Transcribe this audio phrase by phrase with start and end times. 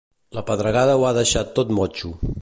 [0.37, 2.15] La pedregada ho ha deixat tot motxo.